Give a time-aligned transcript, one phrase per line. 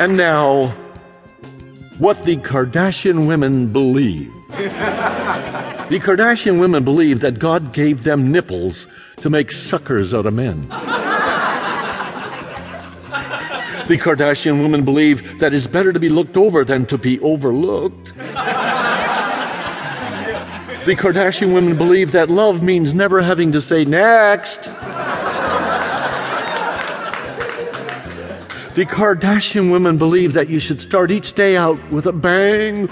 [0.00, 0.68] And now,
[1.98, 4.32] what the Kardashian women believe.
[4.50, 10.68] the Kardashian women believe that God gave them nipples to make suckers out of men.
[13.88, 18.14] the Kardashian women believe that it's better to be looked over than to be overlooked.
[20.86, 24.70] the Kardashian women believe that love means never having to say next.
[28.78, 32.82] The Kardashian women believe that you should start each day out with a bang.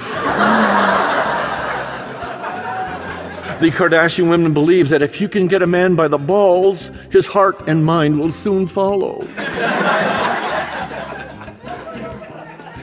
[3.60, 7.24] the Kardashian women believe that if you can get a man by the balls, his
[7.24, 9.20] heart and mind will soon follow.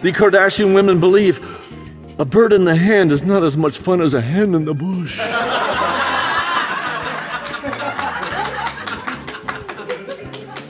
[0.02, 1.42] the Kardashian women believe
[2.20, 4.74] a bird in the hand is not as much fun as a hen in the
[4.74, 5.20] bush.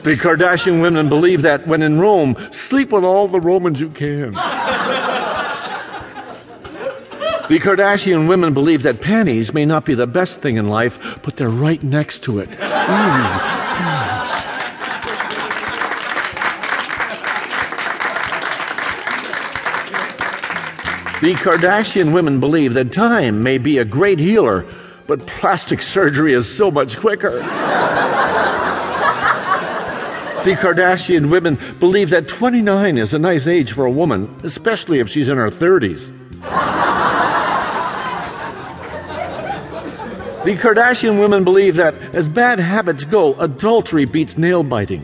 [0.03, 4.33] The Kardashian women believe that when in Rome, sleep with all the Romans you can.
[7.47, 11.37] The Kardashian women believe that panties may not be the best thing in life, but
[11.37, 12.49] they're right next to it.
[12.49, 13.63] Mm.
[21.21, 24.65] The Kardashian women believe that time may be a great healer,
[25.07, 27.39] but plastic surgery is so much quicker.
[30.43, 35.07] The Kardashian women believe that 29 is a nice age for a woman, especially if
[35.07, 36.11] she's in her 30s.
[40.43, 45.03] The Kardashian women believe that, as bad habits go, adultery beats nail biting.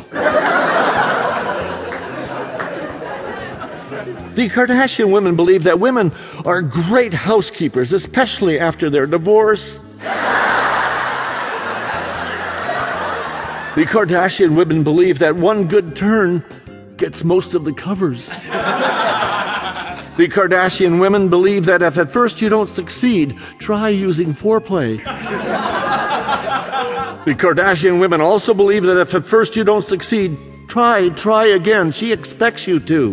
[4.35, 6.11] The Kardashian women believe that women
[6.45, 9.79] are great housekeepers, especially after their divorce.
[13.79, 16.43] The Kardashian women believe that one good turn
[16.97, 18.27] gets most of the covers.
[18.27, 18.33] the
[20.27, 24.97] Kardashian women believe that if at first you don't succeed, try using foreplay.
[27.23, 30.37] the Kardashian women also believe that if at first you don't succeed,
[30.67, 31.93] try, try again.
[31.93, 33.11] She expects you to.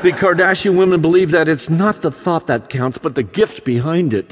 [0.00, 4.12] the Kardashian women believe that it's not the thought that counts, but the gift behind
[4.12, 4.28] it.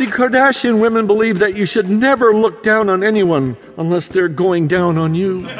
[0.00, 4.66] The Kardashian women believe that you should never look down on anyone unless they're going
[4.66, 5.46] down on you.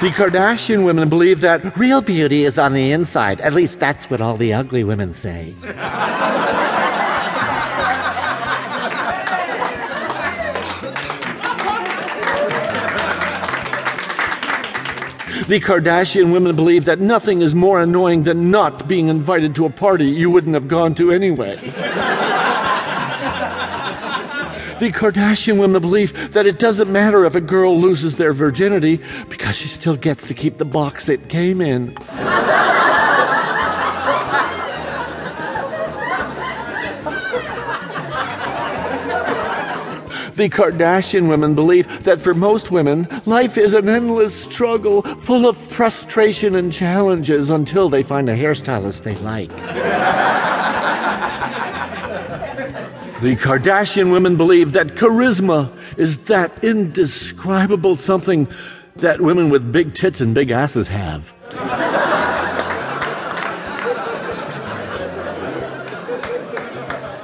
[0.00, 3.40] The Kardashian women believe that real beauty is on the inside.
[3.40, 5.56] At least that's what all the ugly women say.
[15.48, 19.70] The Kardashian women believe that nothing is more annoying than not being invited to a
[19.70, 21.56] party you wouldn't have gone to anyway.
[24.76, 29.00] the Kardashian women believe that it doesn't matter if a girl loses their virginity
[29.30, 31.96] because she still gets to keep the box it came in.
[40.38, 45.56] The Kardashian women believe that for most women, life is an endless struggle full of
[45.56, 49.48] frustration and challenges until they find a hairstylist they like.
[53.20, 58.46] the Kardashian women believe that charisma is that indescribable something
[58.94, 61.34] that women with big tits and big asses have.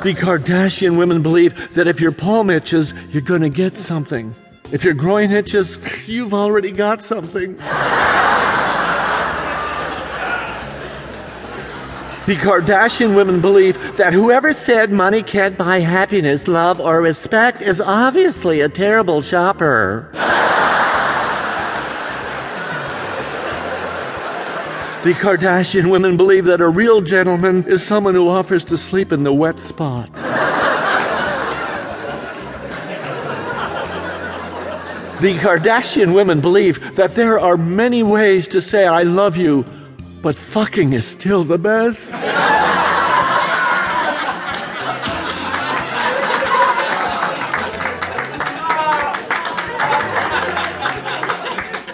[0.04, 4.34] The Kardashian women believe that if your palm itches, you're going to get something.
[4.70, 7.56] If your groin itches, you've already got something.
[12.26, 17.81] The Kardashian women believe that whoever said money can't buy happiness, love, or respect is
[17.81, 20.10] obviously a terrible shopper.
[25.04, 29.22] The Kardashian women believe that a real gentleman is someone who offers to sleep in
[29.22, 30.10] the wet spot.
[35.21, 39.66] the Kardashian women believe that there are many ways to say I love you,
[40.22, 42.10] but fucking is still the best.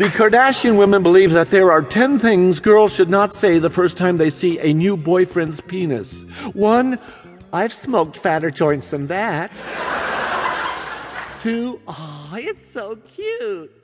[0.00, 3.98] The Kardashian women believe that there are 10 things girls should not say the first
[3.98, 6.22] time they see a new boyfriend's penis.
[6.54, 6.98] One,
[7.52, 9.54] I've smoked fatter joints than that.
[11.38, 13.79] Two, oh, it's so cute.